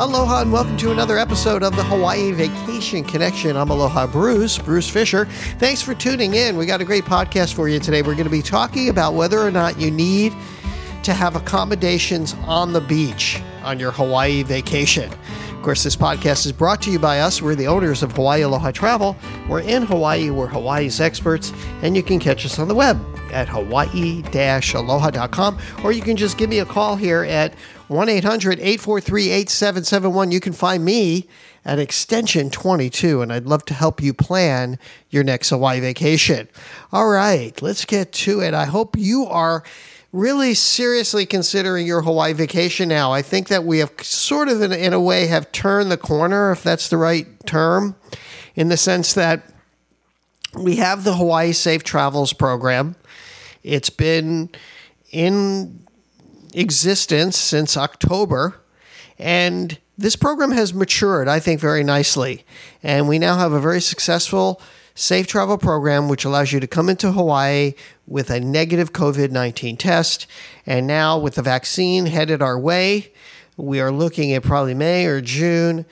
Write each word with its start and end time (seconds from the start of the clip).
Aloha 0.00 0.42
and 0.42 0.52
welcome 0.52 0.76
to 0.76 0.92
another 0.92 1.18
episode 1.18 1.64
of 1.64 1.74
the 1.74 1.82
Hawaii 1.82 2.30
Vacation 2.30 3.02
Connection. 3.02 3.56
I'm 3.56 3.68
Aloha 3.70 4.06
Bruce, 4.06 4.56
Bruce 4.56 4.88
Fisher. 4.88 5.24
Thanks 5.58 5.82
for 5.82 5.92
tuning 5.92 6.34
in. 6.34 6.56
We 6.56 6.66
got 6.66 6.80
a 6.80 6.84
great 6.84 7.02
podcast 7.02 7.54
for 7.54 7.68
you 7.68 7.80
today. 7.80 8.02
We're 8.02 8.14
going 8.14 8.22
to 8.22 8.30
be 8.30 8.40
talking 8.40 8.90
about 8.90 9.14
whether 9.14 9.40
or 9.40 9.50
not 9.50 9.80
you 9.80 9.90
need 9.90 10.36
to 11.02 11.12
have 11.12 11.34
accommodations 11.34 12.34
on 12.46 12.72
the 12.72 12.80
beach 12.80 13.42
on 13.64 13.80
your 13.80 13.90
Hawaii 13.90 14.44
vacation. 14.44 15.12
Of 15.12 15.62
course, 15.62 15.82
this 15.82 15.96
podcast 15.96 16.46
is 16.46 16.52
brought 16.52 16.80
to 16.82 16.92
you 16.92 17.00
by 17.00 17.18
us. 17.18 17.42
We're 17.42 17.56
the 17.56 17.66
owners 17.66 18.04
of 18.04 18.12
Hawaii 18.12 18.42
Aloha 18.42 18.70
Travel. 18.70 19.16
We're 19.48 19.62
in 19.62 19.82
Hawaii, 19.82 20.30
we're 20.30 20.46
Hawaii's 20.46 21.00
experts, 21.00 21.52
and 21.82 21.96
you 21.96 22.04
can 22.04 22.20
catch 22.20 22.46
us 22.46 22.60
on 22.60 22.68
the 22.68 22.74
web 22.76 23.04
at 23.32 23.48
hawaii 23.48 24.22
aloha.com 24.74 25.58
or 25.84 25.92
you 25.92 26.02
can 26.02 26.16
just 26.16 26.38
give 26.38 26.48
me 26.48 26.60
a 26.60 26.64
call 26.64 26.96
here 26.96 27.24
at 27.24 27.52
1 27.88 28.08
800 28.08 28.60
843 28.60 29.30
8771. 29.30 30.30
You 30.30 30.40
can 30.40 30.52
find 30.52 30.84
me 30.84 31.26
at 31.64 31.78
extension 31.78 32.50
22, 32.50 33.22
and 33.22 33.32
I'd 33.32 33.46
love 33.46 33.64
to 33.66 33.74
help 33.74 34.02
you 34.02 34.14
plan 34.14 34.78
your 35.10 35.24
next 35.24 35.50
Hawaii 35.50 35.80
vacation. 35.80 36.48
All 36.92 37.08
right, 37.08 37.60
let's 37.62 37.84
get 37.84 38.12
to 38.12 38.40
it. 38.40 38.54
I 38.54 38.66
hope 38.66 38.96
you 38.96 39.24
are 39.24 39.64
really 40.12 40.54
seriously 40.54 41.26
considering 41.26 41.86
your 41.86 42.02
Hawaii 42.02 42.32
vacation 42.32 42.88
now. 42.88 43.12
I 43.12 43.22
think 43.22 43.48
that 43.48 43.64
we 43.64 43.78
have 43.78 43.92
sort 44.02 44.48
of, 44.48 44.62
in, 44.62 44.72
in 44.72 44.92
a 44.92 45.00
way, 45.00 45.26
have 45.26 45.50
turned 45.52 45.90
the 45.90 45.96
corner, 45.96 46.52
if 46.52 46.62
that's 46.62 46.88
the 46.88 46.96
right 46.96 47.26
term, 47.46 47.96
in 48.54 48.68
the 48.68 48.76
sense 48.76 49.14
that 49.14 49.42
we 50.54 50.76
have 50.76 51.04
the 51.04 51.16
Hawaii 51.16 51.52
Safe 51.52 51.84
Travels 51.84 52.32
program. 52.32 52.96
It's 53.62 53.90
been 53.90 54.50
in 55.10 55.86
existence 56.54 57.36
since 57.36 57.76
October, 57.76 58.60
and 59.18 59.78
this 59.96 60.16
program 60.16 60.52
has 60.52 60.72
matured, 60.72 61.28
I 61.28 61.40
think, 61.40 61.60
very 61.60 61.82
nicely. 61.82 62.44
And 62.82 63.08
we 63.08 63.18
now 63.18 63.36
have 63.36 63.52
a 63.52 63.60
very 63.60 63.80
successful 63.80 64.60
safe 64.94 65.26
travel 65.28 65.58
program 65.58 66.08
which 66.08 66.24
allows 66.24 66.52
you 66.52 66.58
to 66.58 66.66
come 66.66 66.88
into 66.88 67.12
Hawaii 67.12 67.74
with 68.06 68.30
a 68.30 68.40
negative 68.40 68.92
COVID 68.92 69.30
19 69.30 69.76
test. 69.76 70.26
And 70.66 70.86
now, 70.86 71.18
with 71.18 71.34
the 71.34 71.42
vaccine 71.42 72.06
headed 72.06 72.42
our 72.42 72.58
way, 72.58 73.12
we 73.56 73.80
are 73.80 73.90
looking 73.90 74.32
at 74.32 74.42
probably 74.42 74.74
May 74.74 75.06
or 75.06 75.20
June 75.20 75.84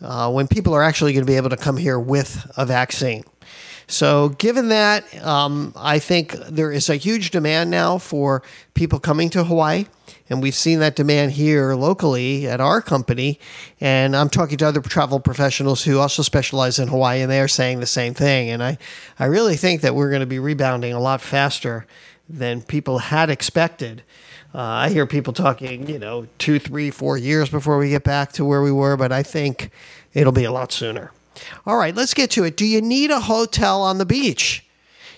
uh, 0.00 0.30
when 0.30 0.48
people 0.48 0.74
are 0.74 0.82
actually 0.82 1.12
going 1.12 1.24
to 1.24 1.30
be 1.30 1.36
able 1.36 1.50
to 1.50 1.56
come 1.56 1.76
here 1.76 1.98
with 1.98 2.50
a 2.56 2.66
vaccine. 2.66 3.24
So, 3.86 4.30
given 4.30 4.68
that, 4.70 5.04
um, 5.24 5.72
I 5.76 5.98
think 5.98 6.32
there 6.32 6.72
is 6.72 6.88
a 6.88 6.96
huge 6.96 7.30
demand 7.30 7.70
now 7.70 7.98
for 7.98 8.42
people 8.72 8.98
coming 8.98 9.30
to 9.30 9.44
Hawaii. 9.44 9.86
And 10.30 10.42
we've 10.42 10.54
seen 10.54 10.78
that 10.78 10.96
demand 10.96 11.32
here 11.32 11.74
locally 11.74 12.48
at 12.48 12.60
our 12.60 12.80
company. 12.80 13.38
And 13.80 14.16
I'm 14.16 14.30
talking 14.30 14.56
to 14.58 14.66
other 14.66 14.80
travel 14.80 15.20
professionals 15.20 15.84
who 15.84 15.98
also 15.98 16.22
specialize 16.22 16.78
in 16.78 16.88
Hawaii, 16.88 17.20
and 17.20 17.30
they 17.30 17.40
are 17.40 17.48
saying 17.48 17.80
the 17.80 17.86
same 17.86 18.14
thing. 18.14 18.48
And 18.48 18.62
I, 18.62 18.78
I 19.18 19.26
really 19.26 19.56
think 19.56 19.82
that 19.82 19.94
we're 19.94 20.08
going 20.08 20.20
to 20.20 20.26
be 20.26 20.38
rebounding 20.38 20.94
a 20.94 21.00
lot 21.00 21.20
faster 21.20 21.86
than 22.28 22.62
people 22.62 22.98
had 22.98 23.28
expected. 23.28 24.02
Uh, 24.54 24.60
I 24.60 24.88
hear 24.88 25.06
people 25.06 25.32
talking, 25.32 25.88
you 25.88 25.98
know, 25.98 26.26
two, 26.38 26.58
three, 26.58 26.90
four 26.90 27.18
years 27.18 27.50
before 27.50 27.76
we 27.76 27.90
get 27.90 28.04
back 28.04 28.32
to 28.32 28.44
where 28.44 28.62
we 28.62 28.72
were, 28.72 28.96
but 28.96 29.12
I 29.12 29.22
think 29.22 29.70
it'll 30.14 30.32
be 30.32 30.44
a 30.44 30.52
lot 30.52 30.72
sooner. 30.72 31.10
All 31.66 31.76
right, 31.76 31.94
let's 31.94 32.14
get 32.14 32.30
to 32.32 32.44
it. 32.44 32.56
Do 32.56 32.66
you 32.66 32.80
need 32.80 33.10
a 33.10 33.20
hotel 33.20 33.82
on 33.82 33.98
the 33.98 34.06
beach? 34.06 34.64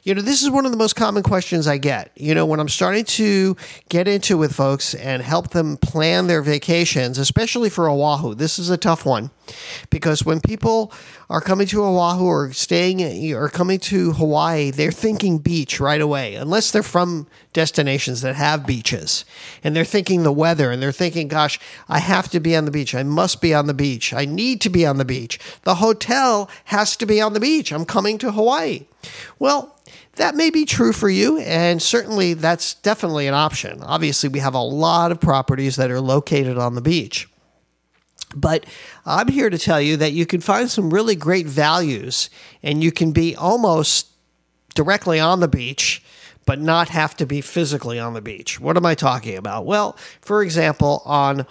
You 0.02 0.14
know, 0.14 0.22
this 0.22 0.42
is 0.42 0.50
one 0.50 0.64
of 0.64 0.70
the 0.70 0.78
most 0.78 0.94
common 0.94 1.24
questions 1.24 1.66
I 1.66 1.78
get. 1.78 2.12
You 2.14 2.32
know, 2.34 2.46
when 2.46 2.60
I'm 2.60 2.68
starting 2.68 3.04
to 3.04 3.56
get 3.88 4.06
into 4.06 4.38
with 4.38 4.54
folks 4.54 4.94
and 4.94 5.20
help 5.20 5.50
them 5.50 5.76
plan 5.78 6.28
their 6.28 6.42
vacations, 6.42 7.18
especially 7.18 7.70
for 7.70 7.90
Oahu, 7.90 8.34
this 8.36 8.58
is 8.58 8.70
a 8.70 8.76
tough 8.76 9.04
one 9.04 9.30
because 9.90 10.24
when 10.24 10.40
people 10.40 10.92
are 11.28 11.40
coming 11.40 11.66
to 11.68 11.82
Oahu 11.82 12.24
or 12.24 12.52
staying 12.52 13.02
or 13.34 13.48
coming 13.48 13.78
to 13.80 14.12
Hawaii, 14.12 14.70
they're 14.70 14.92
thinking 14.92 15.38
beach 15.38 15.80
right 15.80 16.00
away, 16.00 16.34
unless 16.34 16.70
they're 16.70 16.82
from 16.82 17.26
destinations 17.52 18.20
that 18.22 18.36
have 18.36 18.66
beaches. 18.66 19.24
And 19.64 19.74
they're 19.74 19.84
thinking 19.84 20.22
the 20.22 20.32
weather 20.32 20.70
and 20.70 20.82
they're 20.82 20.92
thinking, 20.92 21.28
gosh, 21.28 21.58
I 21.88 21.98
have 21.98 22.28
to 22.30 22.40
be 22.40 22.54
on 22.56 22.64
the 22.64 22.70
beach. 22.70 22.94
I 22.94 23.02
must 23.02 23.40
be 23.40 23.54
on 23.54 23.66
the 23.66 23.74
beach. 23.74 24.12
I 24.12 24.24
need 24.24 24.60
to 24.62 24.70
be 24.70 24.86
on 24.86 24.98
the 24.98 25.04
beach. 25.04 25.38
The 25.62 25.76
hotel 25.76 26.50
has 26.66 26.96
to 26.96 27.06
be 27.06 27.20
on 27.20 27.32
the 27.32 27.40
beach. 27.40 27.72
I'm 27.72 27.84
coming 27.84 28.18
to 28.18 28.32
Hawaii. 28.32 28.86
Well, 29.38 29.76
that 30.16 30.34
may 30.34 30.48
be 30.48 30.64
true 30.64 30.92
for 30.92 31.10
you, 31.10 31.38
and 31.38 31.80
certainly 31.80 32.32
that's 32.32 32.74
definitely 32.74 33.26
an 33.26 33.34
option. 33.34 33.82
Obviously, 33.82 34.30
we 34.30 34.38
have 34.38 34.54
a 34.54 34.62
lot 34.62 35.12
of 35.12 35.20
properties 35.20 35.76
that 35.76 35.90
are 35.90 36.00
located 36.00 36.56
on 36.56 36.74
the 36.74 36.80
beach. 36.80 37.28
But 38.34 38.66
I'm 39.04 39.28
here 39.28 39.50
to 39.50 39.58
tell 39.58 39.80
you 39.80 39.96
that 39.98 40.12
you 40.12 40.26
can 40.26 40.40
find 40.40 40.70
some 40.70 40.92
really 40.92 41.14
great 41.14 41.46
values 41.46 42.28
and 42.62 42.82
you 42.82 42.92
can 42.92 43.12
be 43.12 43.36
almost 43.36 44.08
directly 44.74 45.20
on 45.20 45.40
the 45.40 45.48
beach, 45.48 46.02
but 46.44 46.60
not 46.60 46.88
have 46.90 47.16
to 47.16 47.26
be 47.26 47.40
physically 47.40 47.98
on 47.98 48.14
the 48.14 48.20
beach. 48.20 48.60
What 48.60 48.76
am 48.76 48.86
I 48.86 48.94
talking 48.94 49.36
about? 49.36 49.64
Well, 49.64 49.96
for 50.20 50.42
example, 50.42 51.02
on 51.04 51.46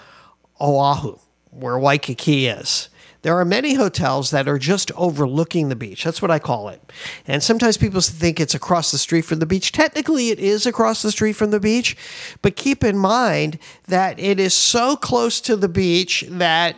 Oahu, 0.60 1.18
where 1.50 1.80
Waikiki 1.80 2.48
is. 2.48 2.90
There 3.26 3.40
are 3.40 3.44
many 3.44 3.74
hotels 3.74 4.30
that 4.30 4.48
are 4.48 4.60
just 4.60 4.92
overlooking 4.92 5.70
the 5.70 5.76
beach. 5.76 6.04
That's 6.04 6.22
what 6.22 6.30
I 6.30 6.38
call 6.38 6.70
it. 6.70 6.80
And 7.26 7.42
sometimes 7.42 7.76
people 7.76 8.00
think 8.00 8.40
it's 8.40 8.54
across 8.54 8.92
the 8.92 9.00
street 9.00 9.24
from 9.24 9.40
the 9.40 9.48
beach. 9.48 9.72
Technically, 9.72 10.30
it 10.30 10.38
is 10.38 10.68
across 10.68 11.02
the 11.02 11.10
street 11.10 11.34
from 11.34 11.50
the 11.50 11.60
beach, 11.60 11.98
but 12.44 12.56
keep 12.56 12.84
in 12.84 13.00
mind 13.00 13.58
that 13.88 14.20
it 14.20 14.40
is 14.40 14.54
so 14.54 14.96
close 14.96 15.42
to 15.42 15.56
the 15.56 15.68
beach 15.68 16.24
that 16.30 16.76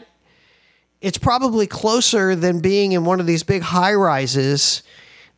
it's 1.01 1.17
probably 1.17 1.67
closer 1.67 2.33
than 2.33 2.61
being 2.61 2.93
in 2.93 3.03
one 3.03 3.19
of 3.19 3.25
these 3.25 3.43
big 3.43 3.63
high 3.63 3.93
rises 3.93 4.83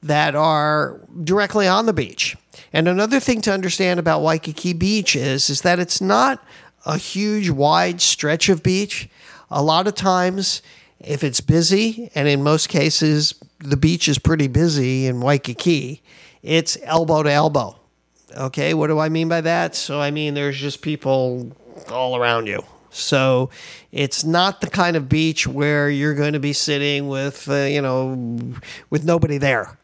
that 0.04 0.36
are 0.36 1.02
directly 1.24 1.68
on 1.68 1.88
the 1.88 1.94
beach. 1.94 2.38
And 2.72 2.88
another 2.88 3.20
thing 3.20 3.42
to 3.42 3.52
understand 3.52 4.00
about 4.00 4.22
Waikiki 4.22 4.74
Beach 4.74 5.16
is, 5.16 5.50
is 5.50 5.62
that 5.62 5.80
it's 5.80 6.02
not 6.02 6.46
a 6.86 7.00
huge 7.00 7.50
wide 7.50 8.00
stretch 8.00 8.48
of 8.48 8.62
beach. 8.62 9.10
A 9.50 9.64
lot 9.64 9.88
of 9.88 9.96
times 9.96 10.62
if 11.00 11.24
it's 11.24 11.42
busy, 11.42 12.12
and 12.16 12.28
in 12.28 12.44
most 12.44 12.70
cases, 12.70 13.34
the 13.60 13.78
beach 13.78 14.08
is 14.08 14.20
pretty 14.20 14.48
busy 14.48 15.08
in 15.08 15.22
Waikiki, 15.22 16.02
it's 16.42 16.78
elbow 16.84 17.24
to 17.24 17.32
elbow. 17.32 17.80
Okay, 18.36 18.74
what 18.74 18.88
do 18.88 19.00
I 19.00 19.10
mean 19.10 19.28
by 19.28 19.42
that? 19.42 19.76
So, 19.76 20.00
I 20.00 20.12
mean, 20.12 20.34
there's 20.34 20.58
just 20.58 20.82
people 20.82 21.56
all 21.90 22.16
around 22.16 22.48
you. 22.48 22.64
So, 22.92 23.50
it's 23.92 24.24
not 24.24 24.62
the 24.62 24.70
kind 24.70 24.96
of 24.96 25.10
beach 25.10 25.48
where 25.48 25.90
you're 25.90 26.16
going 26.16 26.34
to 26.34 26.40
be 26.40 26.54
sitting 26.54 27.08
with, 27.08 27.50
uh, 27.50 27.64
you 27.64 27.82
know, 27.82 28.54
with 28.90 29.04
nobody 29.04 29.38
there. 29.38 29.78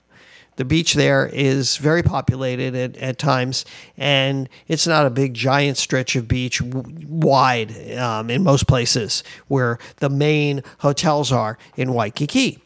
The 0.57 0.66
beach 0.66 0.93
there 0.93 1.27
is 1.27 1.77
very 1.77 2.01
populated 2.01 2.75
at, 2.75 2.97
at 2.97 3.17
times, 3.17 3.66
and 3.97 4.47
it's 4.67 4.88
not 4.88 5.05
a 5.05 5.09
big, 5.09 5.33
giant 5.33 5.77
stretch 5.77 6.16
of 6.16 6.27
beach 6.27 6.59
w- 6.59 7.05
wide 7.07 7.97
um, 7.97 8.29
in 8.29 8.43
most 8.43 8.67
places 8.67 9.23
where 9.47 9.77
the 9.97 10.09
main 10.09 10.63
hotels 10.79 11.31
are 11.31 11.57
in 11.75 11.94
Waikiki. 11.94 12.61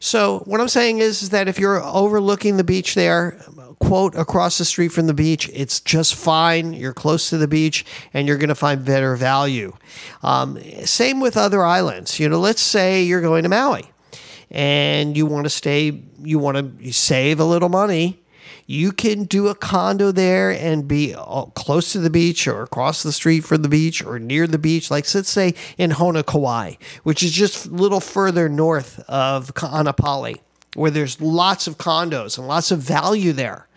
So, 0.00 0.40
what 0.40 0.60
I'm 0.60 0.68
saying 0.68 0.98
is, 0.98 1.22
is 1.22 1.30
that 1.30 1.48
if 1.48 1.58
you're 1.58 1.82
overlooking 1.82 2.56
the 2.56 2.64
beach 2.64 2.94
there, 2.94 3.40
quote, 3.80 4.14
across 4.14 4.58
the 4.58 4.64
street 4.64 4.88
from 4.88 5.06
the 5.06 5.14
beach, 5.14 5.50
it's 5.52 5.80
just 5.80 6.14
fine. 6.14 6.72
You're 6.72 6.92
close 6.92 7.30
to 7.30 7.38
the 7.38 7.48
beach 7.48 7.84
and 8.12 8.28
you're 8.28 8.36
going 8.36 8.48
to 8.48 8.54
find 8.54 8.84
better 8.84 9.16
value. 9.16 9.76
Um, 10.22 10.58
same 10.84 11.20
with 11.20 11.36
other 11.36 11.64
islands. 11.64 12.20
You 12.20 12.28
know, 12.28 12.38
let's 12.38 12.62
say 12.62 13.02
you're 13.02 13.20
going 13.20 13.42
to 13.42 13.48
Maui 13.48 13.91
and 14.52 15.16
you 15.16 15.26
want 15.26 15.44
to 15.44 15.50
stay, 15.50 16.02
you 16.22 16.38
want 16.38 16.78
to 16.80 16.92
save 16.92 17.40
a 17.40 17.44
little 17.44 17.70
money, 17.70 18.22
you 18.66 18.92
can 18.92 19.24
do 19.24 19.48
a 19.48 19.54
condo 19.54 20.12
there 20.12 20.50
and 20.50 20.86
be 20.86 21.14
uh, 21.14 21.46
close 21.46 21.92
to 21.92 21.98
the 21.98 22.10
beach 22.10 22.46
or 22.46 22.62
across 22.62 23.02
the 23.02 23.12
street 23.12 23.40
from 23.40 23.62
the 23.62 23.68
beach 23.68 24.04
or 24.04 24.18
near 24.18 24.46
the 24.46 24.58
beach. 24.58 24.90
Like, 24.90 25.12
let's 25.14 25.30
say 25.30 25.54
in 25.78 25.90
Honokowai, 25.90 26.78
which 27.02 27.22
is 27.22 27.32
just 27.32 27.66
a 27.66 27.70
little 27.70 28.00
further 28.00 28.48
north 28.48 29.00
of 29.08 29.54
Kaanapali, 29.54 30.38
where 30.74 30.90
there's 30.90 31.20
lots 31.20 31.66
of 31.66 31.78
condos 31.78 32.38
and 32.38 32.46
lots 32.46 32.70
of 32.70 32.78
value 32.78 33.32
there. 33.32 33.68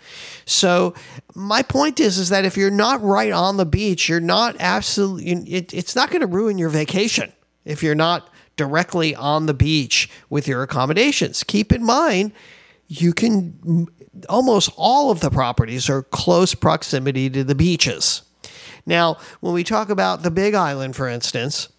So 0.45 0.93
my 1.33 1.63
point 1.63 1.99
is, 1.99 2.17
is 2.17 2.29
that 2.29 2.45
if 2.45 2.55
you're 2.55 2.69
not 2.69 3.01
right 3.01 3.31
on 3.31 3.57
the 3.57 3.65
beach, 3.65 4.07
you're 4.07 4.19
not 4.19 4.55
absolutely. 4.59 5.31
It, 5.51 5.73
it's 5.73 5.95
not 5.95 6.09
going 6.09 6.21
to 6.21 6.27
ruin 6.27 6.57
your 6.57 6.69
vacation 6.69 7.33
if 7.63 7.81
you're 7.81 7.95
not 7.95 8.29
directly 8.55 9.15
on 9.15 9.45
the 9.45 9.53
beach 9.53 10.09
with 10.29 10.47
your 10.47 10.63
accommodations. 10.63 11.43
Keep 11.43 11.71
in 11.71 11.83
mind, 11.83 12.31
you 12.87 13.13
can 13.13 13.87
almost 14.29 14.69
all 14.77 15.11
of 15.11 15.19
the 15.19 15.29
properties 15.29 15.89
are 15.89 16.03
close 16.03 16.55
proximity 16.55 17.29
to 17.29 17.43
the 17.43 17.55
beaches. 17.55 18.21
Now, 18.85 19.17
when 19.39 19.53
we 19.53 19.63
talk 19.63 19.89
about 19.89 20.23
the 20.23 20.31
Big 20.31 20.53
Island, 20.53 20.95
for 20.95 21.07
instance, 21.07 21.69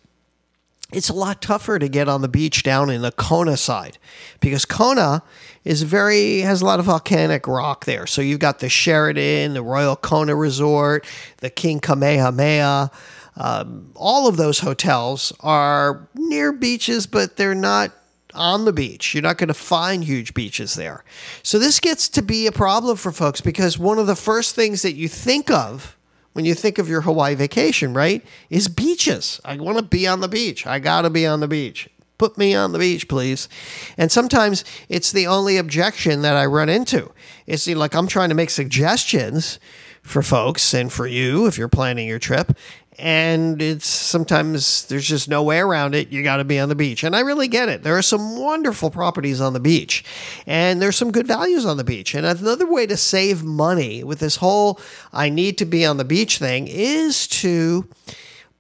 it's 0.93 1.09
a 1.09 1.15
lot 1.15 1.43
tougher 1.43 1.79
to 1.79 1.89
get 1.89 2.09
on 2.09 2.23
the 2.23 2.29
beach 2.29 2.63
down 2.63 2.91
in 2.91 3.03
the 3.03 3.11
Kona 3.11 3.57
side 3.57 3.99
because 4.41 4.65
Kona 4.65 5.23
is 5.65 5.83
very 5.83 6.41
has 6.41 6.63
a 6.63 6.65
lot 6.65 6.79
of 6.79 6.87
volcanic 6.87 7.49
rock 7.49 7.87
there. 7.87 8.07
So 8.07 8.23
you've 8.23 8.39
got 8.39 8.61
the 8.61 8.69
Sheraton, 8.69 9.55
the 9.55 9.63
Royal 9.63 9.97
Kona 9.97 10.37
Resort, 10.37 11.05
the 11.39 11.51
King 11.51 11.81
Kamehameha, 11.81 12.93
Um, 13.37 13.93
all 13.95 14.29
of 14.29 14.37
those 14.37 14.61
hotels 14.61 15.33
are 15.41 16.09
near 16.15 16.53
beaches, 16.53 17.07
but 17.07 17.37
they're 17.37 17.55
not 17.55 17.93
on 18.35 18.65
the 18.65 18.73
beach. 18.73 19.15
You're 19.15 19.23
not 19.23 19.39
going 19.39 19.49
to 19.49 19.55
find 19.55 20.05
huge 20.05 20.35
beaches 20.35 20.75
there. 20.75 21.05
So 21.43 21.59
this 21.59 21.81
gets 21.81 22.09
to 22.11 22.23
be 22.23 22.47
a 22.47 22.53
problem 22.53 22.97
for 22.97 23.13
folks 23.13 23.41
because 23.41 23.79
one 23.79 23.99
of 23.99 24.07
the 24.07 24.17
first 24.17 24.55
things 24.55 24.83
that 24.83 24.95
you 24.95 25.09
think 25.09 25.51
of 25.51 25.97
when 26.33 26.45
you 26.45 26.55
think 26.55 26.77
of 26.77 26.87
your 26.87 27.01
Hawaii 27.01 27.35
vacation, 27.35 27.95
right, 27.95 28.23
is 28.51 28.69
beaches. 28.69 29.41
I 29.43 29.57
want 29.57 29.79
to 29.79 29.83
be 29.83 30.07
on 30.07 30.21
the 30.21 30.29
beach. 30.29 30.67
I 30.67 30.79
got 30.81 31.03
to 31.03 31.11
be 31.11 31.27
on 31.27 31.41
the 31.41 31.49
beach. 31.49 31.89
Put 32.19 32.37
me 32.37 32.55
on 32.55 32.73
the 32.73 32.79
beach, 32.79 33.09
please. 33.09 33.49
And 33.97 34.13
sometimes 34.13 34.63
it's 34.91 35.13
the 35.13 35.27
only 35.27 35.57
objection 35.57 36.21
that 36.23 36.37
I 36.37 36.45
run 36.45 36.69
into. 36.69 37.11
It's 37.47 37.67
like 37.67 37.95
I'm 37.95 38.07
trying 38.07 38.29
to 38.29 38.35
make 38.35 38.51
suggestions 38.51 39.59
for 40.03 40.23
folks 40.23 40.75
and 40.75 40.93
for 40.93 41.07
you 41.07 41.47
if 41.47 41.57
you're 41.57 41.69
planning 41.69 42.07
your 42.07 42.19
trip 42.19 42.53
and 42.99 43.61
it's 43.61 43.87
sometimes 43.87 44.87
there's 44.87 45.07
just 45.07 45.29
no 45.29 45.43
way 45.43 45.59
around 45.59 45.95
it. 45.95 46.09
You 46.09 46.23
got 46.23 46.39
to 46.39 46.45
be 46.45 46.59
on 46.59 46.69
the 46.69 46.75
beach. 46.75 47.05
And 47.05 47.15
I 47.15 47.21
really 47.21 47.49
get 47.49 47.69
it. 47.69 47.83
There 47.83 47.97
are 47.97 48.03
some 48.03 48.39
wonderful 48.39 48.91
properties 48.91 49.41
on 49.41 49.53
the 49.53 49.61
beach, 49.61 50.05
and 50.47 50.81
there's 50.81 50.97
some 50.97 51.11
good 51.11 51.27
values 51.27 51.67
on 51.67 51.77
the 51.77 51.85
beach. 51.85 52.15
And 52.15 52.27
another 52.27 52.67
way 52.67 52.87
to 52.87 52.97
save 52.97 53.45
money 53.45 54.03
with 54.03 54.19
this 54.19 54.37
whole 54.37 54.81
I 55.13 55.29
need 55.29 55.59
to 55.59 55.65
be 55.65 55.85
on 55.85 55.97
the 55.97 56.05
beach 56.05 56.39
thing 56.39 56.69
is 56.69 57.27
to 57.29 57.89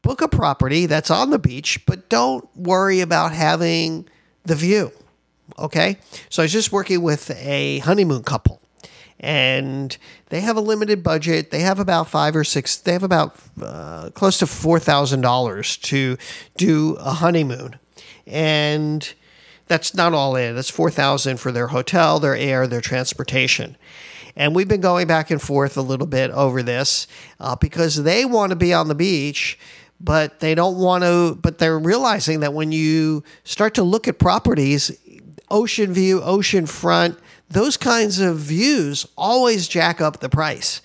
book 0.02 0.20
a 0.20 0.28
property 0.28 0.86
that's 0.86 1.10
on 1.10 1.30
the 1.30 1.38
beach, 1.38 1.84
but 1.86 2.08
don't 2.08 2.48
worry 2.56 3.00
about 3.00 3.32
having 3.32 4.08
the 4.44 4.54
view. 4.54 4.92
Okay. 5.58 5.98
So 6.28 6.42
I 6.42 6.44
was 6.44 6.52
just 6.52 6.72
working 6.72 7.02
with 7.02 7.30
a 7.30 7.78
honeymoon 7.78 8.22
couple 8.22 8.60
and 9.20 9.96
they 10.28 10.40
have 10.40 10.56
a 10.56 10.60
limited 10.60 11.02
budget. 11.02 11.50
They 11.50 11.60
have 11.60 11.78
about 11.78 12.08
five 12.08 12.36
or 12.36 12.44
six. 12.44 12.76
They 12.76 12.92
have 12.92 13.02
about 13.02 13.36
uh, 13.60 14.10
close 14.10 14.38
to 14.38 14.46
four 14.46 14.78
thousand 14.78 15.22
dollars 15.22 15.76
to 15.78 16.16
do 16.56 16.96
a 17.00 17.12
honeymoon, 17.12 17.78
and 18.26 19.12
that's 19.66 19.94
not 19.94 20.12
all 20.12 20.36
in. 20.36 20.54
That's 20.54 20.70
four 20.70 20.90
thousand 20.90 21.38
for 21.38 21.52
their 21.52 21.68
hotel, 21.68 22.20
their 22.20 22.36
air, 22.36 22.66
their 22.66 22.80
transportation. 22.80 23.76
And 24.38 24.54
we've 24.54 24.68
been 24.68 24.82
going 24.82 25.06
back 25.06 25.30
and 25.30 25.40
forth 25.40 25.78
a 25.78 25.82
little 25.82 26.06
bit 26.06 26.30
over 26.30 26.62
this 26.62 27.06
uh, 27.40 27.56
because 27.56 28.02
they 28.02 28.26
want 28.26 28.50
to 28.50 28.56
be 28.56 28.74
on 28.74 28.88
the 28.88 28.94
beach, 28.94 29.58
but 29.98 30.40
they 30.40 30.54
don't 30.54 30.76
want 30.76 31.04
to. 31.04 31.38
But 31.40 31.56
they're 31.56 31.78
realizing 31.78 32.40
that 32.40 32.52
when 32.52 32.70
you 32.70 33.24
start 33.44 33.74
to 33.74 33.82
look 33.82 34.08
at 34.08 34.18
properties, 34.18 34.90
ocean 35.50 35.92
view, 35.92 36.20
ocean 36.22 36.66
front 36.66 37.18
those 37.48 37.76
kinds 37.76 38.18
of 38.20 38.38
views 38.38 39.06
always 39.16 39.68
jack 39.68 40.00
up 40.00 40.20
the 40.20 40.28
price. 40.28 40.80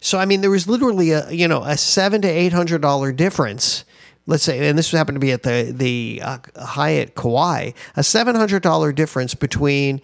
So 0.00 0.18
I 0.18 0.24
mean, 0.24 0.40
there 0.40 0.50
was 0.50 0.68
literally 0.68 1.10
a 1.10 1.30
you 1.30 1.48
know 1.48 1.62
a 1.62 1.76
seven 1.76 2.22
to 2.22 2.28
eight 2.28 2.52
hundred 2.52 2.82
dollar 2.82 3.12
difference. 3.12 3.84
Let's 4.28 4.42
say, 4.42 4.68
and 4.68 4.76
this 4.76 4.90
happened 4.90 5.16
to 5.16 5.20
be 5.20 5.30
at 5.30 5.44
the 5.44 5.72
the 5.74 6.20
uh, 6.24 6.38
Hyatt 6.56 7.14
Kauai, 7.14 7.72
a 7.94 8.02
seven 8.02 8.34
hundred 8.34 8.62
dollar 8.62 8.92
difference 8.92 9.34
between 9.34 10.00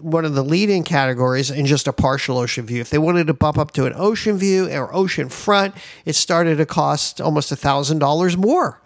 one 0.00 0.24
of 0.24 0.34
the 0.34 0.44
leading 0.44 0.84
categories 0.84 1.50
and 1.50 1.66
just 1.66 1.88
a 1.88 1.92
partial 1.92 2.38
ocean 2.38 2.64
view. 2.66 2.80
If 2.80 2.90
they 2.90 2.98
wanted 2.98 3.26
to 3.26 3.34
bump 3.34 3.58
up 3.58 3.72
to 3.72 3.86
an 3.86 3.92
ocean 3.96 4.38
view 4.38 4.70
or 4.70 4.94
ocean 4.94 5.28
front, 5.28 5.74
it 6.04 6.14
started 6.14 6.58
to 6.58 6.66
cost 6.66 7.20
almost 7.20 7.50
a 7.50 7.56
thousand 7.56 7.98
dollars 7.98 8.36
more. 8.36 8.80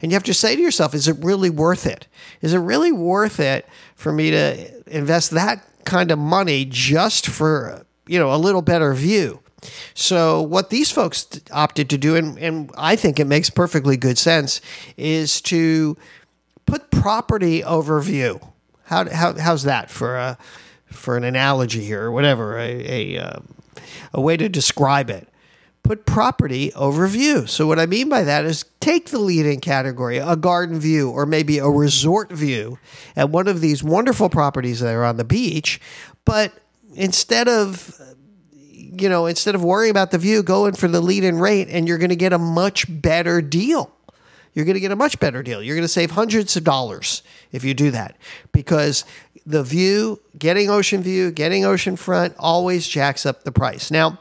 And 0.00 0.10
you 0.10 0.16
have 0.16 0.24
to 0.24 0.34
say 0.34 0.56
to 0.56 0.62
yourself, 0.62 0.94
is 0.94 1.06
it 1.06 1.16
really 1.20 1.50
worth 1.50 1.86
it? 1.86 2.08
Is 2.40 2.54
it 2.54 2.58
really 2.58 2.90
worth 2.90 3.38
it 3.38 3.68
for 3.94 4.12
me 4.12 4.32
to 4.32 4.82
invest 4.88 5.30
that 5.30 5.64
kind 5.84 6.10
of 6.10 6.18
money 6.18 6.64
just 6.64 7.26
for 7.26 7.86
you 8.06 8.18
know 8.18 8.34
a 8.34 8.36
little 8.36 8.62
better 8.62 8.94
view. 8.94 9.40
So 9.94 10.42
what 10.42 10.70
these 10.70 10.90
folks 10.90 11.40
opted 11.52 11.88
to 11.90 11.98
do, 11.98 12.16
and, 12.16 12.38
and 12.38 12.70
I 12.76 12.96
think 12.96 13.20
it 13.20 13.26
makes 13.26 13.48
perfectly 13.48 13.96
good 13.96 14.18
sense, 14.18 14.60
is 14.96 15.40
to 15.42 15.96
put 16.66 16.90
property 16.90 17.62
overview. 17.62 18.42
How, 18.84 19.08
how 19.08 19.34
how's 19.34 19.62
that 19.62 19.90
for 19.90 20.16
a 20.16 20.38
for 20.86 21.16
an 21.16 21.24
analogy 21.24 21.84
here 21.84 22.02
or 22.02 22.12
whatever 22.12 22.58
a 22.58 23.14
a, 23.16 23.18
uh, 23.18 23.40
a 24.12 24.20
way 24.20 24.36
to 24.36 24.48
describe 24.48 25.10
it? 25.10 25.28
Put 25.82 26.06
property 26.06 26.70
overview. 26.70 27.48
So 27.48 27.66
what 27.66 27.78
I 27.78 27.86
mean 27.86 28.08
by 28.08 28.22
that 28.22 28.44
is 28.44 28.64
take 28.80 29.10
the 29.10 29.18
leading 29.18 29.60
category, 29.60 30.18
a 30.18 30.36
garden 30.36 30.78
view 30.78 31.10
or 31.10 31.26
maybe 31.26 31.58
a 31.58 31.68
resort 31.68 32.30
view 32.30 32.78
at 33.16 33.30
one 33.30 33.48
of 33.48 33.60
these 33.60 33.82
wonderful 33.82 34.28
properties 34.28 34.80
that 34.80 34.94
are 34.94 35.04
on 35.04 35.16
the 35.16 35.24
beach, 35.24 35.80
but 36.24 36.52
instead 36.94 37.48
of 37.48 38.00
you 38.94 39.08
know, 39.08 39.26
instead 39.26 39.54
of 39.54 39.64
worrying 39.64 39.90
about 39.90 40.10
the 40.10 40.18
view, 40.18 40.42
go 40.42 40.66
in 40.66 40.74
for 40.74 40.86
the 40.86 41.00
lead 41.00 41.24
in 41.24 41.38
rate 41.38 41.68
and 41.70 41.88
you're 41.88 41.98
going 41.98 42.10
to 42.10 42.16
get 42.16 42.32
a 42.32 42.38
much 42.38 42.84
better 42.88 43.40
deal. 43.40 43.90
You're 44.52 44.66
going 44.66 44.74
to 44.74 44.80
get 44.80 44.92
a 44.92 44.96
much 44.96 45.18
better 45.18 45.42
deal. 45.42 45.62
You're 45.62 45.76
going 45.76 45.84
to 45.84 45.88
save 45.88 46.10
hundreds 46.10 46.56
of 46.56 46.64
dollars 46.64 47.22
if 47.52 47.64
you 47.64 47.72
do 47.72 47.90
that 47.92 48.16
because 48.52 49.04
the 49.46 49.62
view, 49.62 50.20
getting 50.38 50.68
ocean 50.68 51.02
view, 51.02 51.30
getting 51.30 51.64
ocean 51.64 51.96
front 51.96 52.34
always 52.38 52.86
jacks 52.86 53.24
up 53.24 53.44
the 53.44 53.52
price. 53.52 53.90
Now, 53.90 54.18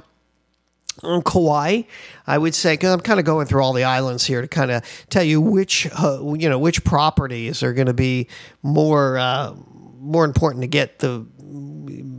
on 1.03 1.21
Kauai, 1.21 1.83
I 2.27 2.37
would 2.37 2.53
say 2.53 2.73
because 2.73 2.93
I'm 2.93 2.99
kind 2.99 3.19
of 3.19 3.25
going 3.25 3.47
through 3.47 3.63
all 3.63 3.73
the 3.73 3.83
islands 3.83 4.25
here 4.25 4.41
to 4.41 4.47
kind 4.47 4.71
of 4.71 4.83
tell 5.09 5.23
you 5.23 5.41
which 5.41 5.87
uh, 5.97 6.21
you 6.35 6.49
know 6.49 6.59
which 6.59 6.83
properties 6.83 7.63
are 7.63 7.73
going 7.73 7.87
to 7.87 7.93
be 7.93 8.27
more 8.61 9.17
uh, 9.17 9.53
more 9.99 10.25
important 10.25 10.61
to 10.61 10.67
get 10.67 10.99
the 10.99 11.25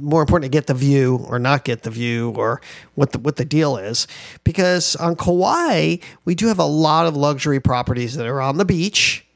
more 0.00 0.20
important 0.20 0.50
to 0.50 0.56
get 0.56 0.66
the 0.66 0.74
view 0.74 1.24
or 1.28 1.38
not 1.38 1.64
get 1.64 1.82
the 1.82 1.90
view 1.90 2.30
or 2.36 2.60
what 2.94 3.12
the 3.12 3.18
what 3.18 3.36
the 3.36 3.44
deal 3.44 3.76
is. 3.76 4.06
Because 4.44 4.96
on 4.96 5.16
Kauai 5.16 5.96
we 6.24 6.34
do 6.34 6.48
have 6.48 6.58
a 6.58 6.64
lot 6.64 7.06
of 7.06 7.16
luxury 7.16 7.60
properties 7.60 8.16
that 8.16 8.26
are 8.26 8.40
on 8.40 8.56
the 8.56 8.64
beach 8.64 9.26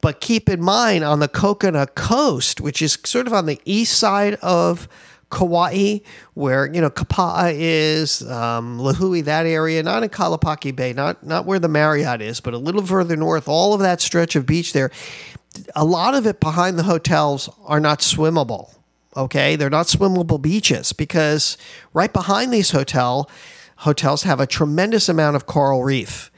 but 0.00 0.20
keep 0.20 0.48
in 0.48 0.62
mind 0.62 1.02
on 1.02 1.18
the 1.18 1.28
Coconut 1.28 1.94
Coast 1.94 2.60
which 2.60 2.80
is 2.80 2.98
sort 3.04 3.26
of 3.26 3.32
on 3.32 3.46
the 3.46 3.60
east 3.64 3.98
side 3.98 4.34
of 4.36 4.88
Kauai, 5.30 5.98
where 6.34 6.72
you 6.72 6.80
know 6.80 6.90
Kapa'a 6.90 7.52
is, 7.54 8.22
um, 8.30 8.78
Lihue, 8.78 9.24
that 9.24 9.46
area, 9.46 9.82
not 9.82 10.02
in 10.02 10.08
Kalapaki 10.08 10.74
Bay, 10.74 10.92
not 10.92 11.24
not 11.24 11.44
where 11.44 11.58
the 11.58 11.68
Marriott 11.68 12.22
is, 12.22 12.40
but 12.40 12.54
a 12.54 12.58
little 12.58 12.84
further 12.84 13.16
north. 13.16 13.48
All 13.48 13.74
of 13.74 13.80
that 13.80 14.00
stretch 14.00 14.36
of 14.36 14.46
beach 14.46 14.72
there, 14.72 14.90
a 15.74 15.84
lot 15.84 16.14
of 16.14 16.26
it 16.26 16.40
behind 16.40 16.78
the 16.78 16.84
hotels 16.84 17.50
are 17.64 17.80
not 17.80 18.00
swimmable. 18.00 18.74
Okay, 19.16 19.56
they're 19.56 19.70
not 19.70 19.86
swimmable 19.86 20.40
beaches 20.40 20.92
because 20.92 21.58
right 21.92 22.12
behind 22.12 22.52
these 22.52 22.70
hotel 22.70 23.28
hotels 23.78 24.22
have 24.22 24.40
a 24.40 24.46
tremendous 24.46 25.08
amount 25.08 25.36
of 25.36 25.46
coral 25.46 25.84
reef 25.84 26.30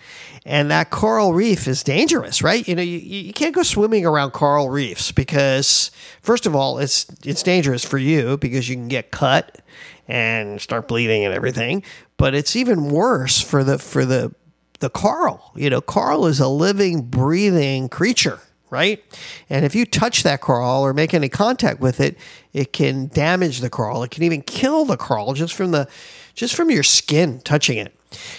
and 0.47 0.71
that 0.71 0.91
coral 0.91 1.35
reef 1.35 1.69
is 1.69 1.83
dangerous, 1.83 2.43
right? 2.43 2.67
You 2.67 2.75
know, 2.75 2.83
you, 2.83 2.99
you 2.99 3.33
can't 3.33 3.55
go 3.55 3.62
swimming 3.62 4.07
around 4.07 4.31
coral 4.31 4.71
reefs 4.71 5.12
because, 5.12 5.91
first 6.23 6.47
of 6.47 6.57
all, 6.57 6.79
it's 6.79 7.07
it's 7.25 7.43
dangerous 7.43 7.85
for 7.85 7.99
you 7.99 8.37
because 8.38 8.69
you 8.69 8.76
can 8.76 8.88
get 8.88 9.11
cut 9.11 9.61
and 10.09 10.61
start 10.61 10.88
bleeding 10.88 11.25
and 11.25 11.35
everything. 11.35 11.83
But 12.17 12.35
it's 12.35 12.57
even 12.57 12.91
worse 12.91 13.41
for 13.41 13.62
the 13.62 13.79
for 13.79 14.05
the 14.05 14.35
the 14.81 14.91
coral. 14.91 15.53
You 15.55 15.71
know, 15.71 15.81
coral 15.81 16.26
is 16.26 16.41
a 16.41 16.49
living, 16.49 17.03
breathing 17.03 17.91
creature, 17.91 18.41
right? 18.71 19.03
And 19.50 19.67
if 19.67 19.75
you 19.75 19.85
touch 19.85 20.23
that 20.23 20.41
coral 20.41 20.83
or 20.83 20.95
make 20.95 21.12
any 21.12 21.29
contact 21.29 21.81
with 21.81 22.00
it, 22.00 22.17
it 22.55 22.73
can 22.73 23.09
damage 23.09 23.61
the 23.61 23.71
coral. 23.71 24.03
It 24.03 24.11
can 24.11 24.23
even 24.23 24.41
kill 24.41 24.87
the 24.87 24.97
coral 24.97 25.35
just 25.35 25.55
from 25.55 25.71
the 25.71 25.87
just 26.35 26.55
from 26.55 26.71
your 26.71 26.83
skin 26.83 27.41
touching 27.41 27.76
it. 27.76 27.95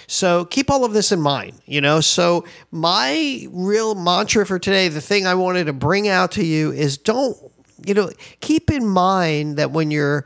So 0.06 0.44
keep 0.44 0.70
all 0.70 0.84
of 0.84 0.92
this 0.92 1.12
in 1.12 1.20
mind, 1.20 1.60
you 1.66 1.80
know. 1.80 2.00
So 2.00 2.44
my 2.70 3.46
real 3.50 3.94
mantra 3.94 4.46
for 4.46 4.58
today, 4.58 4.88
the 4.88 5.00
thing 5.00 5.26
I 5.26 5.34
wanted 5.34 5.64
to 5.64 5.72
bring 5.72 6.08
out 6.08 6.32
to 6.32 6.44
you 6.44 6.72
is 6.72 6.98
don't, 6.98 7.36
you 7.86 7.94
know, 7.94 8.10
keep 8.40 8.70
in 8.70 8.86
mind 8.86 9.56
that 9.56 9.70
when 9.70 9.90
you're 9.90 10.24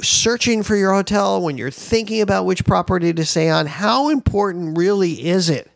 searching 0.00 0.62
for 0.62 0.76
your 0.76 0.94
hotel, 0.94 1.42
when 1.42 1.58
you're 1.58 1.70
thinking 1.70 2.20
about 2.20 2.46
which 2.46 2.64
property 2.64 3.12
to 3.12 3.24
stay 3.24 3.50
on, 3.50 3.66
how 3.66 4.10
important 4.10 4.78
really 4.78 5.26
is 5.26 5.50
it 5.50 5.70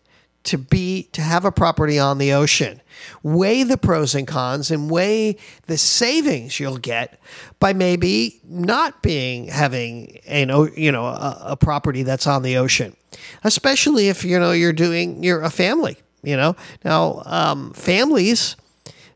to 0.44 0.58
be 0.58 1.04
to 1.12 1.20
have 1.20 1.44
a 1.44 1.52
property 1.52 1.99
on 1.99 2.18
the 2.18 2.32
ocean? 2.32 2.80
weigh 3.22 3.62
the 3.62 3.76
pros 3.76 4.14
and 4.14 4.26
cons 4.26 4.70
and 4.70 4.90
weigh 4.90 5.37
the 5.66 5.78
savings 5.78 6.58
you'll 6.58 6.78
get 6.78 7.20
by 7.58 7.72
maybe 7.72 8.40
not 8.44 9.02
being 9.02 9.46
having 9.46 10.18
an 10.26 10.49
you 10.76 10.92
know 10.92 11.06
a, 11.06 11.38
a 11.49 11.56
property 11.56 12.02
that's 12.02 12.26
on 12.26 12.42
the 12.42 12.56
ocean 12.56 12.96
especially 13.44 14.08
if 14.08 14.25
you 14.25 14.38
know 14.38 14.52
you're 14.52 14.72
doing 14.72 15.22
you're 15.22 15.42
a 15.42 15.50
family 15.50 15.96
you 16.22 16.37
know 16.37 16.54
now 16.84 17.22
um, 17.26 17.72
families 17.72 18.56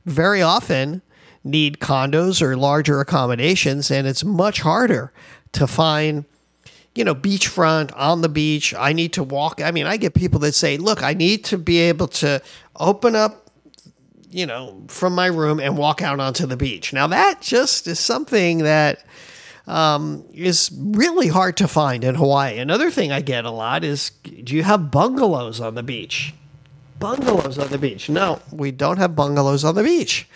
very 0.05 0.43
often 0.43 1.03
need 1.45 1.79
condos 1.79 2.43
or 2.43 2.57
larger 2.57 3.01
accommodations 3.01 3.91
and 3.91 4.07
it's 4.07 4.25
much 4.25 4.61
harder 4.61 5.13
to 5.53 5.67
find 5.67 6.25
you 6.97 7.05
know, 7.05 7.15
beachfront 7.15 7.93
on 7.97 8.23
the 8.23 8.29
beach. 8.29 8.75
I 8.75 8.93
need 8.93 9.13
to 9.15 9.23
walk. 9.23 9.61
I 9.61 9.71
mean, 9.71 9.87
I 9.87 9.97
get 9.97 10.15
people 10.15 10.41
that 10.41 10.55
say, 10.55 10.77
look, 10.77 11.03
I 11.03 11.15
need 11.15 11.45
to 11.47 11.59
be 11.59 11.79
able 11.79 12.09
to 12.09 12.43
open 12.77 13.15
up 13.15 13.47
you 14.31 14.45
know, 14.45 14.83
from 14.89 15.15
my 15.15 15.27
room 15.27 15.61
and 15.61 15.79
walk 15.79 16.03
out 16.03 16.21
onto 16.21 16.45
the 16.45 16.57
beach. 16.59 16.93
Now, 16.93 17.07
that 17.07 17.41
just 17.41 17.87
is 17.87 17.99
something 17.99 18.59
that 18.59 19.03
um, 19.67 20.25
is 20.35 20.71
really 20.77 21.29
hard 21.29 21.57
to 21.59 21.69
find 21.69 22.05
in 22.05 22.17
Hawaii. 22.17 22.59
Another 22.59 22.91
thing 22.91 23.13
I 23.13 23.21
get 23.21 23.45
a 23.45 23.51
lot 23.51 23.83
is 23.83 24.11
do 24.45 24.55
you 24.55 24.63
have 24.63 24.91
bungalows 24.91 25.61
on 25.61 25.75
the 25.75 25.83
beach? 25.83 26.35
Bungalows 26.99 27.59
on 27.59 27.69
the 27.69 27.79
beach. 27.79 28.09
No, 28.09 28.41
we 28.53 28.71
don't 28.71 28.99
have 28.99 29.17
bungalows 29.17 29.65
on 29.65 29.75
the 29.75 29.83
beach. 29.83 30.29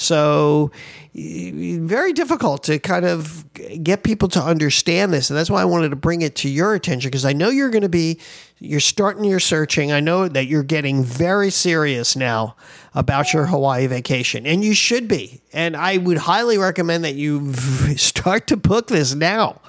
So, 0.00 0.70
very 1.12 2.12
difficult 2.12 2.62
to 2.64 2.78
kind 2.78 3.04
of 3.04 3.44
get 3.82 4.02
people 4.02 4.28
to 4.28 4.40
understand 4.40 5.12
this. 5.12 5.28
And 5.28 5.38
that's 5.38 5.50
why 5.50 5.60
I 5.60 5.64
wanted 5.66 5.90
to 5.90 5.96
bring 5.96 6.22
it 6.22 6.36
to 6.36 6.48
your 6.48 6.74
attention 6.74 7.10
because 7.10 7.26
I 7.26 7.32
know 7.32 7.50
you're 7.50 7.68
going 7.70 7.82
to 7.82 7.88
be, 7.88 8.18
you're 8.58 8.80
starting 8.80 9.24
your 9.24 9.40
searching. 9.40 9.92
I 9.92 10.00
know 10.00 10.28
that 10.28 10.46
you're 10.46 10.62
getting 10.62 11.04
very 11.04 11.50
serious 11.50 12.16
now 12.16 12.56
about 12.94 13.34
your 13.34 13.46
Hawaii 13.46 13.86
vacation, 13.88 14.46
and 14.46 14.64
you 14.64 14.72
should 14.72 15.06
be. 15.06 15.42
And 15.52 15.76
I 15.76 15.98
would 15.98 16.18
highly 16.18 16.56
recommend 16.56 17.04
that 17.04 17.16
you 17.16 17.52
start 17.96 18.46
to 18.48 18.56
book 18.56 18.86
this 18.86 19.14
now 19.14 19.60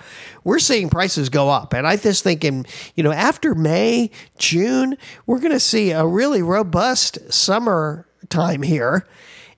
we're 0.44 0.58
seeing 0.58 0.90
prices 0.90 1.30
go 1.30 1.50
up. 1.50 1.72
And 1.74 1.86
I 1.86 1.98
just 1.98 2.24
thinking, 2.24 2.66
you 2.96 3.04
know, 3.04 3.12
after 3.12 3.54
May, 3.54 4.10
June, 4.40 4.98
we're 5.28 5.40
going 5.40 5.52
to 5.52 5.60
see 5.60 5.92
a 5.92 6.04
really 6.04 6.42
robust 6.42 7.32
summer 7.32 8.08
time 8.30 8.64
here. 8.64 9.06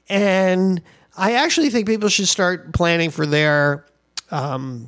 And 0.10 0.82
I 1.16 1.34
actually 1.34 1.70
think 1.70 1.88
people 1.88 2.10
should 2.10 2.28
start 2.28 2.74
planning 2.74 3.10
for 3.10 3.26
their 3.26 3.86
um, 4.32 4.88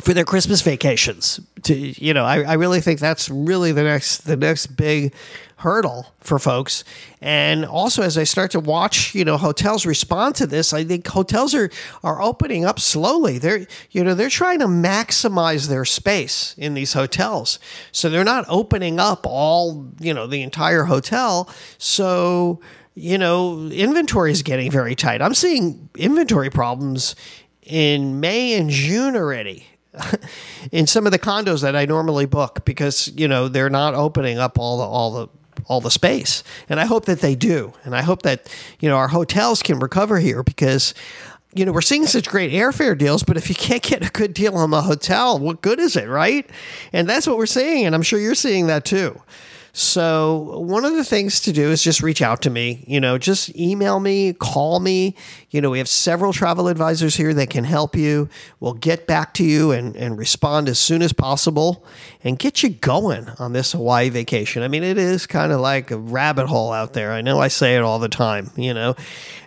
for 0.00 0.14
their 0.14 0.24
Christmas 0.24 0.62
vacations. 0.62 1.40
To 1.64 1.74
you 1.74 2.14
know, 2.14 2.24
I, 2.24 2.42
I 2.42 2.52
really 2.54 2.80
think 2.80 3.00
that's 3.00 3.28
really 3.28 3.72
the 3.72 3.82
next 3.82 4.18
the 4.18 4.36
next 4.36 4.68
big 4.68 5.14
hurdle 5.58 6.06
for 6.20 6.38
folks. 6.38 6.84
And 7.20 7.64
also, 7.64 8.02
as 8.02 8.16
I 8.16 8.22
start 8.22 8.52
to 8.52 8.60
watch, 8.60 9.12
you 9.14 9.24
know, 9.24 9.36
hotels 9.36 9.84
respond 9.84 10.36
to 10.36 10.46
this, 10.46 10.72
I 10.72 10.84
think 10.84 11.06
hotels 11.06 11.54
are 11.54 11.70
are 12.04 12.22
opening 12.22 12.64
up 12.64 12.78
slowly. 12.78 13.38
They're 13.38 13.66
you 13.90 14.04
know 14.04 14.14
they're 14.14 14.28
trying 14.28 14.60
to 14.60 14.66
maximize 14.66 15.68
their 15.68 15.84
space 15.84 16.54
in 16.58 16.74
these 16.74 16.92
hotels, 16.92 17.58
so 17.90 18.08
they're 18.08 18.24
not 18.24 18.44
opening 18.48 19.00
up 19.00 19.26
all 19.26 19.88
you 19.98 20.14
know 20.14 20.26
the 20.26 20.42
entire 20.42 20.84
hotel. 20.84 21.50
So 21.78 22.60
you 22.98 23.18
know, 23.18 23.68
inventory 23.68 24.32
is 24.32 24.42
getting 24.42 24.70
very 24.70 24.94
tight. 24.94 25.22
I'm 25.22 25.34
seeing 25.34 25.88
inventory 25.96 26.50
problems 26.50 27.14
in 27.62 28.20
May 28.20 28.54
and 28.54 28.70
June 28.70 29.14
already 29.14 29.66
in 30.72 30.86
some 30.86 31.06
of 31.06 31.12
the 31.12 31.18
condos 31.18 31.62
that 31.62 31.76
I 31.76 31.84
normally 31.84 32.26
book 32.26 32.64
because 32.64 33.08
you 33.16 33.28
know 33.28 33.48
they're 33.48 33.70
not 33.70 33.94
opening 33.94 34.38
up 34.38 34.58
all 34.58 34.78
the 34.78 34.84
all 34.84 35.12
the 35.12 35.28
all 35.66 35.80
the 35.80 35.90
space. 35.90 36.42
And 36.68 36.80
I 36.80 36.86
hope 36.86 37.04
that 37.06 37.20
they 37.20 37.34
do. 37.34 37.72
And 37.84 37.94
I 37.94 38.02
hope 38.02 38.22
that 38.22 38.52
you 38.80 38.88
know 38.88 38.96
our 38.96 39.08
hotels 39.08 39.62
can 39.62 39.78
recover 39.78 40.18
here 40.18 40.42
because 40.42 40.94
you 41.54 41.64
know, 41.64 41.72
we're 41.72 41.80
seeing 41.80 42.06
such 42.06 42.28
great 42.28 42.52
airfare 42.52 42.96
deals, 42.96 43.22
but 43.22 43.38
if 43.38 43.48
you 43.48 43.54
can't 43.54 43.82
get 43.82 44.06
a 44.06 44.10
good 44.10 44.34
deal 44.34 44.54
on 44.54 44.70
the 44.70 44.82
hotel, 44.82 45.38
what 45.38 45.62
good 45.62 45.80
is 45.80 45.96
it, 45.96 46.06
right? 46.06 46.48
And 46.92 47.08
that's 47.08 47.26
what 47.26 47.38
we're 47.38 47.46
seeing, 47.46 47.86
and 47.86 47.94
I'm 47.94 48.02
sure 48.02 48.20
you're 48.20 48.34
seeing 48.34 48.66
that 48.66 48.84
too. 48.84 49.20
So, 49.78 50.58
one 50.58 50.84
of 50.84 50.96
the 50.96 51.04
things 51.04 51.40
to 51.42 51.52
do 51.52 51.70
is 51.70 51.84
just 51.84 52.02
reach 52.02 52.20
out 52.20 52.42
to 52.42 52.50
me. 52.50 52.82
You 52.88 52.98
know, 52.98 53.16
just 53.16 53.56
email 53.56 54.00
me, 54.00 54.32
call 54.32 54.80
me. 54.80 55.14
You 55.50 55.60
know, 55.60 55.70
we 55.70 55.78
have 55.78 55.88
several 55.88 56.32
travel 56.32 56.66
advisors 56.66 57.14
here 57.14 57.32
that 57.34 57.50
can 57.50 57.62
help 57.62 57.94
you. 57.94 58.28
We'll 58.58 58.74
get 58.74 59.06
back 59.06 59.34
to 59.34 59.44
you 59.44 59.70
and, 59.70 59.94
and 59.94 60.18
respond 60.18 60.68
as 60.68 60.80
soon 60.80 61.00
as 61.00 61.12
possible 61.12 61.86
and 62.24 62.40
get 62.40 62.64
you 62.64 62.70
going 62.70 63.28
on 63.38 63.52
this 63.52 63.70
Hawaii 63.70 64.08
vacation. 64.08 64.64
I 64.64 64.68
mean, 64.68 64.82
it 64.82 64.98
is 64.98 65.28
kind 65.28 65.52
of 65.52 65.60
like 65.60 65.92
a 65.92 65.96
rabbit 65.96 66.48
hole 66.48 66.72
out 66.72 66.92
there. 66.92 67.12
I 67.12 67.20
know 67.20 67.38
I 67.38 67.46
say 67.46 67.76
it 67.76 67.82
all 67.84 68.00
the 68.00 68.08
time. 68.08 68.50
You 68.56 68.74
know, 68.74 68.96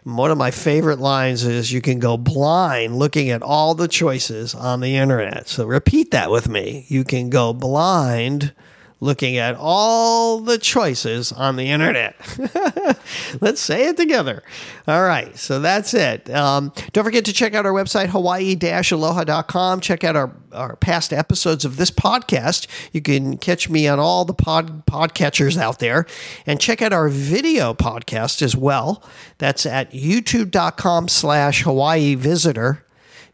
one 0.05 0.31
of 0.31 0.37
my 0.37 0.51
favorite 0.51 0.99
lines 0.99 1.43
is 1.43 1.73
you 1.73 1.81
can 1.81 1.99
go 1.99 2.15
blind 2.15 2.95
looking 2.95 3.31
at 3.31 3.43
all 3.43 3.75
the 3.75 3.89
choices 3.89 4.55
on 4.55 4.79
the 4.79 4.95
internet. 4.95 5.49
So, 5.49 5.65
repeat 5.65 6.11
that 6.11 6.31
with 6.31 6.47
me. 6.47 6.85
You 6.87 7.03
can 7.03 7.29
go 7.29 7.51
blind 7.51 8.53
looking 9.01 9.37
at 9.37 9.55
all 9.59 10.39
the 10.39 10.59
choices 10.59 11.31
on 11.31 11.55
the 11.55 11.69
internet. 11.69 12.15
Let's 13.41 13.59
say 13.59 13.87
it 13.87 13.97
together. 13.97 14.43
All 14.87 15.01
right, 15.01 15.35
so 15.37 15.59
that's 15.59 15.93
it. 15.95 16.29
Um, 16.29 16.71
don't 16.93 17.03
forget 17.03 17.25
to 17.25 17.33
check 17.33 17.55
out 17.55 17.65
our 17.65 17.73
website, 17.73 18.07
hawaii 18.07 18.55
aloha.com. 18.61 19.81
Check 19.81 20.03
out 20.03 20.15
our, 20.15 20.31
our 20.53 20.75
past 20.75 21.11
episodes 21.11 21.65
of 21.65 21.77
this 21.77 21.89
podcast. 21.89 22.67
You 22.93 23.01
can 23.01 23.37
catch 23.37 23.69
me 23.69 23.87
on 23.87 23.99
all 23.99 24.23
the 24.23 24.35
pod 24.35 24.85
podcatchers 24.85 25.57
out 25.57 25.79
there 25.79 26.05
and 26.45 26.61
check 26.61 26.81
out 26.81 26.93
our 26.93 27.09
video 27.09 27.73
podcast 27.73 28.43
as 28.43 28.55
well. 28.55 29.03
That's 29.39 29.65
at 29.65 29.91
youtube.com 29.91 31.07
slash 31.07 31.63
Hawaii 31.63 32.15
visitor 32.15 32.85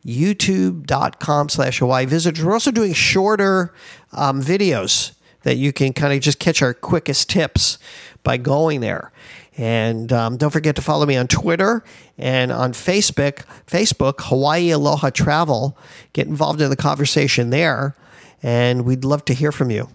youtube.com 0.06 1.50
slash 1.50 1.80
Hawaii 1.80 2.06
visitors. 2.06 2.42
We're 2.46 2.54
also 2.54 2.72
doing 2.72 2.94
shorter 2.94 3.74
um, 4.14 4.42
videos 4.42 5.17
that 5.48 5.56
you 5.56 5.72
can 5.72 5.94
kind 5.94 6.12
of 6.12 6.20
just 6.20 6.40
catch 6.40 6.62
our 6.62 6.74
quickest 6.74 7.30
tips 7.30 7.80
by 8.22 8.36
going 8.36 8.82
there. 8.82 9.14
And 9.58 10.12
um, 10.12 10.36
don't 10.36 10.52
forget 10.52 10.76
to 10.76 10.82
follow 10.82 11.06
me 11.06 11.16
on 11.16 11.28
Twitter 11.28 11.86
and 12.18 12.52
on 12.52 12.74
Facebook, 12.74 13.46
Facebook, 13.66 14.16
Hawaii 14.20 14.72
Aloha 14.72 15.10
Travel. 15.10 15.78
Get 16.12 16.28
involved 16.28 16.60
in 16.60 16.70
the 16.70 16.76
conversation 16.76 17.50
there, 17.50 17.96
and 18.44 18.84
we'd 18.84 19.06
love 19.06 19.24
to 19.24 19.34
hear 19.34 19.54
from 19.54 19.72
you. 19.72 19.88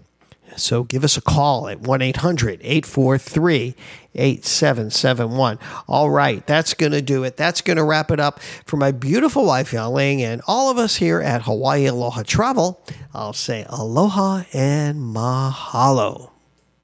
So 0.57 0.83
give 0.83 1.03
us 1.03 1.17
a 1.17 1.21
call 1.21 1.67
at 1.67 1.81
1 1.81 2.01
800 2.01 2.59
843 2.63 3.75
8771. 4.15 5.59
All 5.87 6.09
right, 6.09 6.45
that's 6.45 6.73
going 6.73 6.91
to 6.91 7.01
do 7.01 7.23
it. 7.23 7.37
That's 7.37 7.61
going 7.61 7.77
to 7.77 7.83
wrap 7.83 8.11
it 8.11 8.19
up 8.19 8.39
for 8.65 8.77
my 8.77 8.91
beautiful 8.91 9.45
wife, 9.45 9.71
Yaling, 9.71 10.19
and 10.19 10.41
all 10.47 10.69
of 10.69 10.77
us 10.77 10.95
here 10.97 11.21
at 11.21 11.43
Hawaii 11.43 11.85
Aloha 11.85 12.23
Travel. 12.23 12.83
I'll 13.13 13.33
say 13.33 13.65
aloha 13.69 14.43
and 14.53 14.99
mahalo. 15.15 16.32